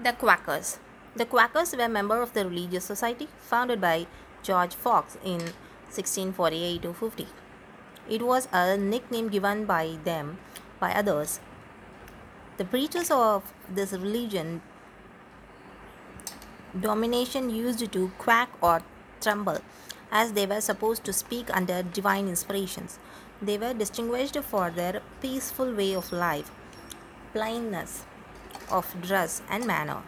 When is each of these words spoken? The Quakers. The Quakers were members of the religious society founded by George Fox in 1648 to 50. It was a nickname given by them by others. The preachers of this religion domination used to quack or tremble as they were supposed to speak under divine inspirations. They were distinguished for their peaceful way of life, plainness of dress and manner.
The 0.00 0.12
Quakers. 0.12 0.78
The 1.16 1.26
Quakers 1.26 1.74
were 1.74 1.88
members 1.88 2.22
of 2.22 2.32
the 2.32 2.44
religious 2.44 2.84
society 2.84 3.26
founded 3.40 3.80
by 3.80 4.06
George 4.44 4.76
Fox 4.76 5.16
in 5.24 5.40
1648 5.90 6.82
to 6.82 6.92
50. 6.94 7.26
It 8.08 8.22
was 8.22 8.46
a 8.52 8.76
nickname 8.76 9.28
given 9.28 9.64
by 9.64 9.98
them 10.04 10.38
by 10.78 10.92
others. 10.92 11.40
The 12.58 12.64
preachers 12.64 13.10
of 13.10 13.52
this 13.68 13.90
religion 13.90 14.62
domination 16.78 17.50
used 17.50 17.92
to 17.92 18.12
quack 18.18 18.50
or 18.60 18.82
tremble 19.20 19.58
as 20.12 20.34
they 20.34 20.46
were 20.46 20.60
supposed 20.60 21.02
to 21.06 21.12
speak 21.12 21.50
under 21.52 21.82
divine 21.82 22.28
inspirations. 22.28 23.00
They 23.42 23.58
were 23.58 23.74
distinguished 23.74 24.36
for 24.44 24.70
their 24.70 25.02
peaceful 25.20 25.74
way 25.74 25.94
of 25.94 26.12
life, 26.12 26.52
plainness 27.32 28.04
of 28.70 28.86
dress 29.02 29.42
and 29.50 29.66
manner. 29.66 30.02